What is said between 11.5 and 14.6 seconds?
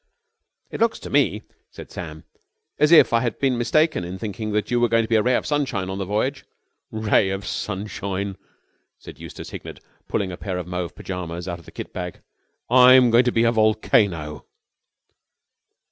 of the kit bag. "I'm going to be a volcano!"